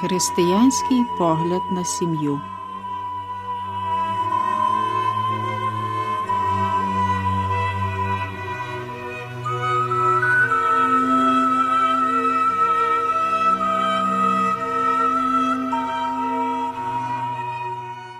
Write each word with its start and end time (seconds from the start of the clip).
Християнський 0.00 1.04
погляд 1.18 1.62
на 1.72 1.84
сім'ю. 1.84 2.40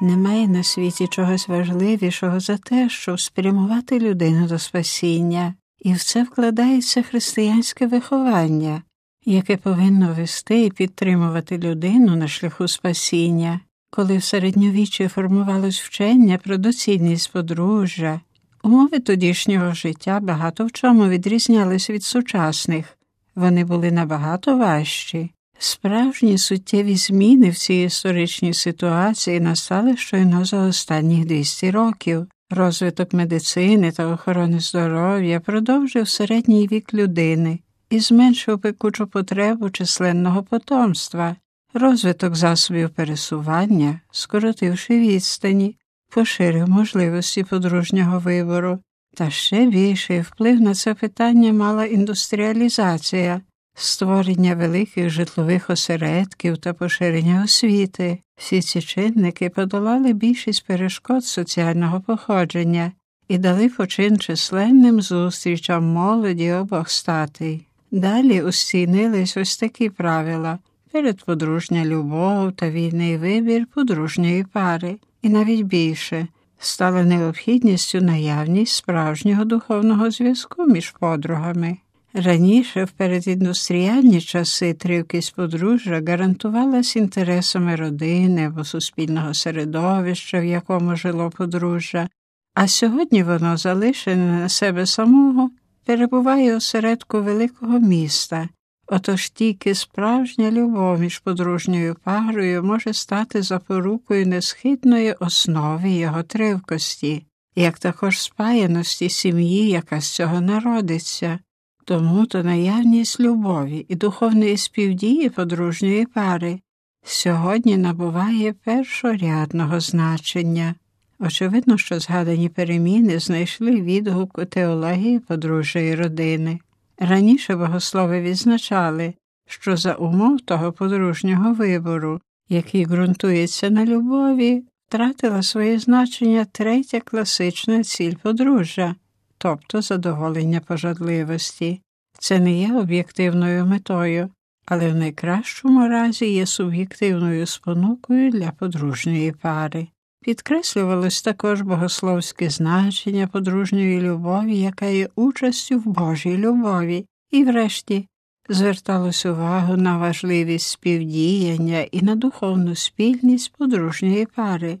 Немає 0.00 0.48
на 0.48 0.62
світі 0.62 1.06
чогось 1.06 1.48
важливішого 1.48 2.40
за 2.40 2.56
те, 2.56 2.88
щоб 2.88 3.20
спрямувати 3.20 3.98
людину 3.98 4.48
до 4.48 4.58
спасіння, 4.58 5.54
і 5.78 5.92
в 5.92 6.04
це 6.04 6.22
вкладається 6.22 7.02
християнське 7.02 7.86
виховання, 7.86 8.82
яке 9.24 9.56
повинно 9.56 10.14
вести 10.14 10.64
і 10.64 10.70
підтримувати 10.70 11.58
людину 11.58 12.16
на 12.16 12.28
шляху 12.28 12.68
спасіння, 12.68 13.60
коли 13.90 14.16
в 14.16 14.24
середньовіччі 14.24 15.08
формувалось 15.08 15.80
вчення 15.80 16.38
про 16.38 16.56
доцільність 16.56 17.32
подружжя. 17.32 18.20
Умови 18.62 18.98
тодішнього 19.00 19.74
життя 19.74 20.20
багато 20.20 20.66
в 20.66 20.72
чому 20.72 21.08
відрізнялись 21.08 21.90
від 21.90 22.04
сучасних, 22.04 22.98
вони 23.34 23.64
були 23.64 23.90
набагато 23.90 24.56
важчі. 24.56 25.30
Справжні 25.58 26.38
суттєві 26.38 26.96
зміни 26.96 27.50
в 27.50 27.54
цій 27.54 27.74
історичній 27.74 28.54
ситуації 28.54 29.40
настали 29.40 29.96
щойно 29.96 30.44
за 30.44 30.66
останніх 30.66 31.24
200 31.24 31.70
років. 31.70 32.26
Розвиток 32.50 33.12
медицини 33.12 33.92
та 33.92 34.06
охорони 34.06 34.60
здоров'я 34.60 35.40
продовжив 35.40 36.08
середній 36.08 36.68
вік 36.68 36.94
людини 36.94 37.58
і 37.90 38.00
зменшив 38.00 38.58
пекучу 38.58 39.06
потребу 39.06 39.70
численного 39.70 40.42
потомства, 40.42 41.36
розвиток 41.74 42.34
засобів 42.34 42.90
пересування, 42.90 44.00
скоротивши 44.10 45.00
відстані, 45.00 45.76
поширив 46.10 46.68
можливості 46.68 47.44
подружнього 47.44 48.18
вибору, 48.18 48.78
та 49.14 49.30
ще 49.30 49.66
більший 49.66 50.20
вплив 50.20 50.60
на 50.60 50.74
це 50.74 50.94
питання 50.94 51.52
мала 51.52 51.84
індустріалізація 51.84 53.40
створення 53.74 54.54
великих 54.54 55.10
житлових 55.10 55.70
осередків 55.70 56.58
та 56.58 56.72
поширення 56.72 57.42
освіти. 57.44 58.18
Всі 58.36 58.62
ці 58.62 58.82
чинники 58.82 59.50
подолали 59.50 60.12
більшість 60.12 60.66
перешкод 60.66 61.24
соціального 61.24 62.00
походження 62.00 62.92
і 63.28 63.38
дали 63.38 63.68
почин 63.68 64.18
численним 64.18 65.00
зустрічам 65.00 65.84
молоді 65.84 66.52
обох 66.52 66.90
статей. 66.90 67.66
Далі 67.90 68.42
устінились 68.42 69.36
ось 69.36 69.56
такі 69.56 69.90
правила. 69.90 70.58
Передподружня 70.92 71.84
любов 71.84 72.52
та 72.52 72.70
вільний 72.70 73.16
вибір 73.16 73.66
подружньої 73.74 74.44
пари, 74.44 74.96
і 75.22 75.28
навіть 75.28 75.62
більше. 75.62 76.26
Стала 76.58 77.02
необхідністю 77.02 78.00
наявність 78.00 78.76
справжнього 78.76 79.44
духовного 79.44 80.10
зв'язку 80.10 80.66
між 80.66 80.90
подругами. 80.90 81.76
Раніше, 82.14 82.84
в 82.84 82.90
передіндустріальні 82.90 84.20
часи, 84.20 84.74
тривкість 84.74 85.34
подружжя 85.34 86.02
гарантувалась 86.06 86.96
інтересами 86.96 87.76
родини 87.76 88.46
або 88.46 88.64
суспільного 88.64 89.34
середовища, 89.34 90.40
в 90.40 90.44
якому 90.44 90.96
жило 90.96 91.30
подружжя, 91.30 92.08
а 92.54 92.68
сьогодні 92.68 93.22
воно, 93.22 93.56
залишене 93.56 94.40
на 94.40 94.48
себе 94.48 94.86
самого, 94.86 95.50
перебуває 95.84 96.56
у 96.56 96.60
середку 96.60 97.22
великого 97.22 97.78
міста, 97.78 98.48
отож 98.86 99.30
тільки 99.30 99.74
справжня 99.74 100.50
любов 100.50 101.00
між 101.00 101.18
подружньою 101.18 101.96
парою 102.04 102.62
може 102.64 102.92
стати 102.92 103.42
запорукою 103.42 104.26
несхитної 104.26 105.12
основи 105.12 105.90
його 105.90 106.22
тривкості, 106.22 107.26
як 107.56 107.78
також 107.78 108.20
спаяності 108.20 109.08
сім'ї, 109.08 109.68
яка 109.68 110.00
з 110.00 110.08
цього 110.08 110.40
народиться. 110.40 111.38
Тому 111.84 112.26
то 112.26 112.42
наявність 112.42 113.20
любові 113.20 113.86
і 113.88 113.94
духовної 113.94 114.56
співдії 114.56 115.30
подружньої 115.30 116.06
пари 116.06 116.60
сьогодні 117.02 117.76
набуває 117.76 118.52
першорядного 118.52 119.80
значення. 119.80 120.74
Очевидно, 121.20 121.78
що 121.78 122.00
згадані 122.00 122.48
переміни 122.48 123.18
знайшли 123.18 123.80
відгук 123.80 124.38
у 124.38 124.44
теології 124.44 125.18
подружжя 125.18 125.96
родини. 125.96 126.58
Раніше 126.98 127.56
богослови 127.56 128.20
відзначали, 128.20 129.14
що 129.46 129.76
за 129.76 129.94
умов 129.94 130.40
того 130.40 130.72
подружнього 130.72 131.54
вибору, 131.54 132.20
який 132.48 132.86
ґрунтується 132.86 133.70
на 133.70 133.84
любові, 133.84 134.64
втратила 134.88 135.42
своє 135.42 135.78
значення 135.78 136.46
третя 136.52 137.00
класична 137.00 137.84
ціль 137.84 138.14
подружжя 138.22 138.94
тобто 139.42 139.82
задоволення 139.82 140.60
пожадливості. 140.60 141.80
Це 142.18 142.38
не 142.38 142.52
є 142.52 142.72
об'єктивною 142.74 143.66
метою, 143.66 144.30
але 144.66 144.88
в 144.88 144.94
найкращому 144.94 145.88
разі 145.88 146.26
є 146.26 146.46
суб'єктивною 146.46 147.46
спонукою 147.46 148.30
для 148.30 148.50
подружньої 148.50 149.32
пари. 149.32 149.88
Підкреслювалось 150.24 151.22
також 151.22 151.62
богословське 151.62 152.50
значення 152.50 153.26
подружньої 153.26 154.00
любові, 154.00 154.58
яка 154.58 154.86
є 154.86 155.08
участю 155.14 155.78
в 155.78 155.86
Божій 155.86 156.36
любові, 156.36 157.06
і, 157.30 157.44
врешті, 157.44 158.06
зверталось 158.48 159.26
увагу 159.26 159.76
на 159.76 159.98
важливість 159.98 160.68
співдіяння 160.68 161.80
і 161.80 162.02
на 162.02 162.14
духовну 162.14 162.74
спільність 162.74 163.52
подружньої 163.58 164.26
пари 164.26 164.78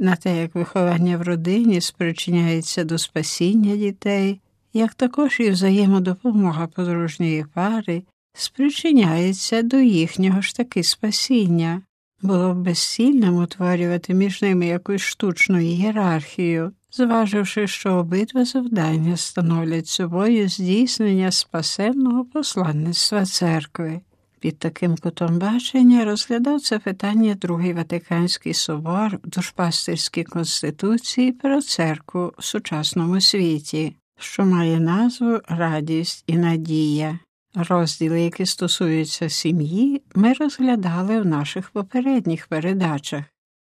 на 0.00 0.16
те, 0.16 0.42
як 0.42 0.54
виховання 0.54 1.16
в 1.16 1.22
родині 1.22 1.80
спричиняється 1.80 2.84
до 2.84 2.98
спасіння 2.98 3.76
дітей, 3.76 4.40
як 4.72 4.94
також 4.94 5.40
і 5.40 5.50
взаємодопомога 5.50 6.66
подружньої 6.66 7.46
пари 7.54 8.02
спричиняється 8.34 9.62
до 9.62 9.76
їхнього 9.76 10.40
ж 10.40 10.56
таки 10.56 10.82
спасіння. 10.82 11.82
Було 12.22 12.54
б 12.54 12.56
безцільним 12.56 13.36
утворювати 13.36 14.14
між 14.14 14.42
ними 14.42 14.66
якусь 14.66 15.02
штучну 15.02 15.60
ієрархію, 15.60 16.72
зваживши, 16.92 17.66
що 17.66 17.92
обидва 17.92 18.44
завдання 18.44 19.16
становлять 19.16 19.86
собою 19.86 20.48
здійснення 20.48 21.30
спасенного 21.30 22.24
посланництва 22.24 23.24
церкви. 23.24 24.00
Під 24.40 24.58
таким 24.58 24.96
кутом 24.96 25.38
бачення 25.38 26.04
розглядав 26.04 26.60
це 26.60 26.78
питання 26.78 27.34
Другий 27.34 27.72
Ватиканський 27.72 28.54
собор 28.54 29.20
в 29.24 29.28
душпастерській 29.28 30.24
конституції 30.24 31.32
про 31.32 31.62
церкву 31.62 32.32
в 32.38 32.44
сучасному 32.44 33.20
світі, 33.20 33.96
що 34.18 34.44
має 34.44 34.80
назву 34.80 35.40
Радість 35.48 36.24
і 36.26 36.38
Надія. 36.38 37.18
Розділи, 37.54 38.22
які 38.22 38.46
стосуються 38.46 39.28
сім'ї, 39.28 40.02
ми 40.14 40.32
розглядали 40.32 41.20
в 41.20 41.26
наших 41.26 41.70
попередніх 41.70 42.46
передачах. 42.46 43.24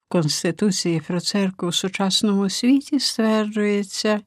В 0.09 0.11
Конституції 0.11 1.01
про 1.07 1.19
церкву 1.19 1.69
в 1.69 1.75
сучасному 1.75 2.49
світі 2.49 2.99
стверджується, 2.99 4.21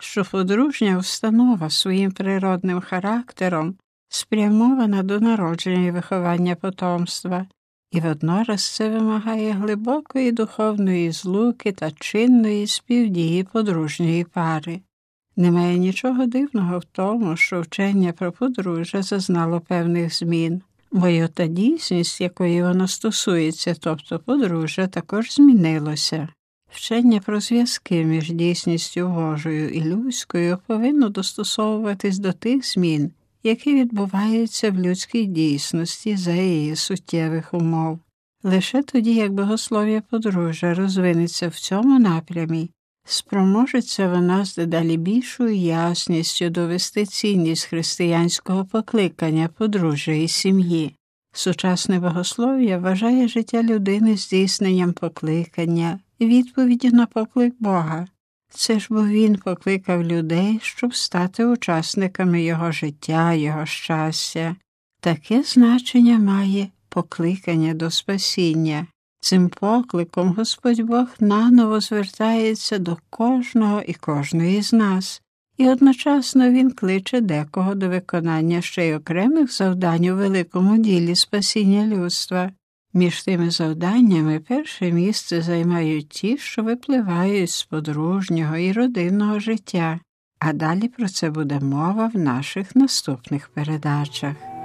що 0.00 0.24
подружня 0.24 0.98
установа 0.98 1.70
своїм 1.70 2.12
природним 2.12 2.80
характером 2.80 3.76
спрямована 4.08 5.02
до 5.02 5.20
народження 5.20 5.86
і 5.86 5.90
виховання 5.90 6.54
потомства, 6.54 7.46
і 7.90 8.00
воднораз 8.00 8.74
це 8.74 8.88
вимагає 8.88 9.52
глибокої 9.52 10.32
духовної 10.32 11.12
злуки 11.12 11.72
та 11.72 11.90
чинної 11.90 12.66
співдії 12.66 13.44
подружньої 13.44 14.24
пари. 14.24 14.80
Немає 15.36 15.78
нічого 15.78 16.26
дивного 16.26 16.78
в 16.78 16.84
тому, 16.84 17.36
що 17.36 17.60
вчення 17.60 18.12
про 18.12 18.32
подружжя 18.32 19.02
зазнало 19.02 19.60
певних 19.60 20.14
змін, 20.14 20.62
бо 20.92 21.28
та 21.28 21.46
дійсність, 21.46 22.20
якої 22.20 22.62
воно 22.62 22.88
стосується, 22.88 23.74
тобто 23.80 24.18
подружжя, 24.18 24.86
також 24.86 25.34
змінилося. 25.34 26.28
Вчення 26.70 27.20
про 27.20 27.40
зв'язки 27.40 28.04
між 28.04 28.30
дійсністю 28.30 29.08
Божою 29.08 29.68
і 29.68 29.84
людською 29.84 30.58
повинно 30.66 31.08
достосовуватись 31.08 32.18
до 32.18 32.32
тих 32.32 32.66
змін, 32.66 33.10
які 33.42 33.74
відбуваються 33.74 34.70
в 34.70 34.78
людській 34.78 35.24
дійсності 35.24 36.16
за 36.16 36.32
її 36.32 36.76
суттєвих 36.76 37.54
умов. 37.54 37.98
Лише 38.42 38.82
тоді, 38.82 39.14
як 39.14 39.32
богослов'я 39.32 40.02
подружжя 40.10 40.74
розвинеться 40.74 41.48
в 41.48 41.54
цьому 41.54 41.98
напрямі, 41.98 42.70
спроможеться 43.06 44.08
вона 44.08 44.44
з 44.44 44.54
дедалі 44.54 44.96
більшою 44.96 45.56
ясністю 45.56 46.50
довести 46.50 47.06
цінність 47.06 47.64
християнського 47.64 48.64
покликання 48.64 49.48
подружжя 49.48 50.12
і 50.12 50.28
сім'ї. 50.28 50.94
Сучасне 51.32 52.00
богослов'я 52.00 52.78
вважає 52.78 53.28
життя 53.28 53.62
людини 53.62 54.16
здійсненням 54.16 54.92
покликання, 54.92 56.00
відповіді 56.20 56.90
на 56.90 57.06
поклик 57.06 57.54
Бога. 57.60 58.06
Це 58.50 58.80
ж 58.80 58.86
бо 58.90 59.06
він 59.06 59.36
покликав 59.36 60.02
людей, 60.02 60.58
щоб 60.62 60.94
стати 60.94 61.44
учасниками 61.44 62.42
його 62.42 62.72
життя, 62.72 63.32
його 63.32 63.66
щастя. 63.66 64.56
Таке 65.00 65.42
значення 65.42 66.18
має 66.18 66.68
покликання 66.88 67.74
до 67.74 67.90
спасіння. 67.90 68.86
Цим 69.26 69.48
покликом 69.48 70.34
Господь 70.34 70.82
Бог 70.82 71.06
наново 71.20 71.80
звертається 71.80 72.78
до 72.78 72.96
кожного 73.10 73.82
і 73.82 73.94
кожної 73.94 74.62
з 74.62 74.72
нас, 74.72 75.22
і 75.56 75.68
одночасно 75.68 76.50
Він 76.50 76.70
кличе 76.70 77.20
декого 77.20 77.74
до 77.74 77.88
виконання 77.88 78.60
ще 78.60 78.88
й 78.88 78.94
окремих 78.94 79.52
завдань 79.52 80.06
у 80.06 80.16
великому 80.16 80.76
ділі 80.76 81.16
спасіння 81.16 81.86
людства. 81.86 82.50
Між 82.94 83.22
тими 83.22 83.50
завданнями 83.50 84.40
перше 84.40 84.92
місце 84.92 85.42
займають 85.42 86.08
ті, 86.08 86.38
що 86.38 86.62
випливають 86.62 87.50
з 87.50 87.64
подружнього 87.64 88.56
і 88.56 88.72
родинного 88.72 89.40
життя, 89.40 90.00
а 90.38 90.52
далі 90.52 90.88
про 90.88 91.08
це 91.08 91.30
буде 91.30 91.60
мова 91.60 92.10
в 92.14 92.18
наших 92.18 92.76
наступних 92.76 93.48
передачах. 93.48 94.55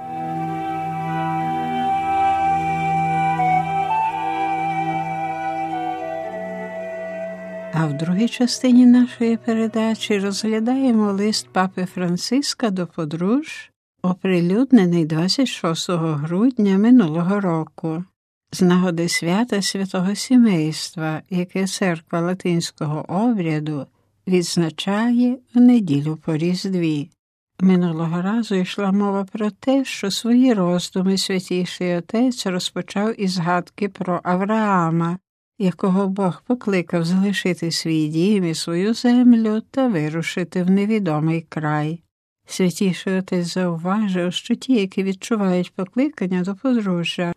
А 7.74 7.86
в 7.86 7.96
другій 7.96 8.28
частині 8.28 8.86
нашої 8.86 9.36
передачі 9.36 10.18
розглядаємо 10.18 11.12
лист 11.12 11.48
папи 11.52 11.84
Франциска 11.94 12.70
до 12.70 12.86
подруж, 12.86 13.70
оприлюднений 14.02 15.04
26 15.04 15.90
грудня 15.90 16.78
минулого 16.78 17.40
року, 17.40 18.04
з 18.52 18.62
нагоди 18.62 19.08
свята 19.08 19.62
святого 19.62 20.14
сімейства, 20.14 21.22
яке 21.30 21.66
церква 21.66 22.20
латинського 22.20 23.04
обряду 23.08 23.86
відзначає 24.26 25.38
в 25.54 25.60
неділю 25.60 26.18
по 26.24 26.36
Різдві. 26.36 27.10
Минулого 27.60 28.22
разу 28.22 28.54
йшла 28.54 28.92
мова 28.92 29.24
про 29.32 29.50
те, 29.50 29.84
що 29.84 30.10
свої 30.10 30.54
роздуми 30.54 31.18
святіший 31.18 31.96
отець 31.96 32.46
розпочав 32.46 33.20
із 33.20 33.32
згадки 33.32 33.88
про 33.88 34.20
Авраама, 34.24 35.18
якого 35.62 36.08
Бог 36.08 36.42
покликав 36.46 37.04
залишити 37.04 37.70
свій 37.70 38.08
дім 38.08 38.44
і 38.44 38.54
свою 38.54 38.94
землю 38.94 39.62
та 39.70 39.88
вирушити 39.88 40.62
в 40.62 40.70
невідомий 40.70 41.46
край. 41.48 42.02
Святіший 42.46 43.18
отець 43.18 43.46
зауважив, 43.46 44.32
що 44.32 44.54
ті, 44.54 44.72
які 44.72 45.02
відчувають 45.02 45.72
покликання 45.74 46.42
до 46.42 46.54
подружжя, 46.54 47.32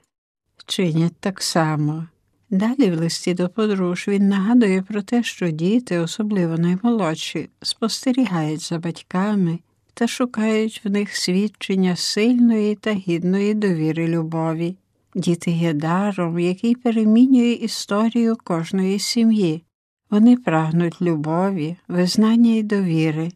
чинять 0.65 1.15
так 1.19 1.41
само. 1.41 2.07
Далі 2.49 2.91
в 2.91 2.99
листі 2.99 3.33
до 3.33 3.49
подруж 3.49 4.07
він 4.07 4.29
нагадує 4.29 4.81
про 4.81 5.01
те, 5.01 5.23
що 5.23 5.49
діти, 5.49 5.99
особливо 5.99 6.57
наймолодші, 6.57 7.49
спостерігають 7.61 8.61
за 8.61 8.79
батьками 8.79 9.59
та 9.93 10.07
шукають 10.07 10.81
в 10.83 10.89
них 10.89 11.15
свідчення 11.15 11.95
сильної 11.95 12.75
та 12.75 12.91
гідної 12.91 13.53
довіри 13.53 14.07
любові. 14.07 14.75
Діти 15.15 15.51
є 15.51 15.73
даром, 15.73 16.39
який 16.39 16.75
перемінює 16.75 17.51
історію 17.51 18.37
кожної 18.43 18.99
сім'ї. 18.99 19.63
Вони 20.09 20.37
прагнуть 20.37 21.01
любові, 21.01 21.75
визнання 21.87 22.55
і 22.55 22.63
довіри. 22.63 23.31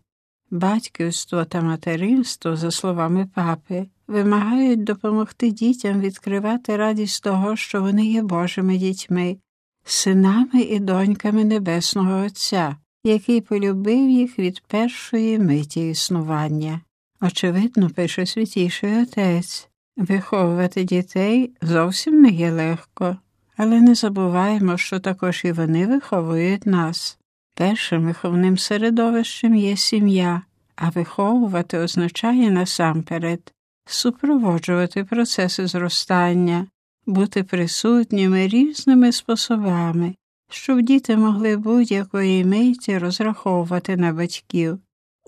Батьківство 0.52 1.46
та 1.46 1.62
материнство, 1.62 2.56
за 2.56 2.72
словами 2.72 3.28
папи, 3.36 3.88
вимагають 4.08 4.84
допомогти 4.84 5.52
дітям 5.52 6.00
відкривати 6.00 6.78
радість 6.78 7.24
того, 7.24 7.56
що 7.56 7.82
вони 7.82 8.06
є 8.06 8.22
Божими 8.22 8.78
дітьми, 8.78 9.38
синами 9.84 10.62
і 10.62 10.80
доньками 10.80 11.44
Небесного 11.44 12.26
Отця, 12.26 12.76
який 13.04 13.42
полюбив 13.42 14.10
їх 14.10 14.40
від 14.40 14.62
першої 14.68 15.40
миті 15.40 15.90
існування. 15.90 16.82
Очевидно, 17.22 17.90
пише 17.90 18.26
святіший 18.26 19.04
отець. 19.04 19.69
Виховувати 20.00 20.84
дітей 20.84 21.52
зовсім 21.62 22.22
не 22.22 22.30
є 22.30 22.52
легко, 22.52 23.18
але 23.58 23.82
не 23.82 23.96
забуваємо, 23.96 24.78
що 24.78 25.00
також 25.00 25.42
і 25.46 25.52
вони 25.52 25.88
виховують 25.88 26.66
нас. 26.66 27.18
Першим 27.56 28.06
виховним 28.06 28.58
середовищем 28.58 29.56
є 29.56 29.78
сім'я, 29.78 30.42
а 30.76 30.90
виховувати 30.90 31.78
означає 31.78 32.52
насамперед 32.52 33.54
супроводжувати 33.86 35.04
процеси 35.04 35.68
зростання, 35.68 36.68
бути 37.06 37.44
присутніми 37.44 38.48
різними 38.48 39.12
способами, 39.12 40.16
щоб 40.52 40.82
діти 40.82 41.18
могли 41.18 41.58
будь-якої 41.58 42.46
миті 42.46 42.98
розраховувати 42.98 43.98
на 43.98 44.14
батьків. 44.14 44.80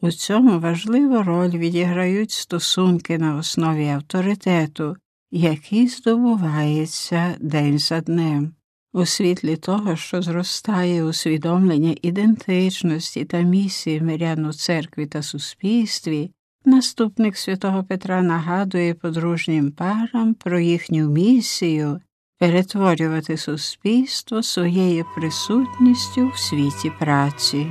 У 0.03 0.11
цьому 0.11 0.59
важливу 0.59 1.23
роль 1.23 1.49
відіграють 1.49 2.31
стосунки 2.31 3.17
на 3.17 3.35
основі 3.35 3.87
авторитету, 3.87 4.95
який 5.31 5.87
здобувається 5.87 7.35
день 7.39 7.79
за 7.79 8.01
днем. 8.01 8.53
У 8.93 9.05
світлі 9.05 9.55
того, 9.55 9.95
що 9.95 10.21
зростає 10.21 11.03
усвідомлення 11.03 11.95
ідентичності 12.01 13.25
та 13.25 13.41
місії 13.41 14.01
мирян 14.01 14.45
у 14.45 14.53
церкві 14.53 15.05
та 15.05 15.21
суспільстві, 15.21 16.31
наступник 16.65 17.37
святого 17.37 17.83
Петра 17.83 18.21
нагадує 18.21 18.93
подружнім 18.93 19.71
парам 19.71 20.33
про 20.33 20.59
їхню 20.59 21.09
місію 21.09 22.01
перетворювати 22.39 23.37
суспільство 23.37 24.43
своєю 24.43 25.05
присутністю 25.15 26.27
в 26.27 26.39
світі 26.39 26.91
праці. 26.99 27.67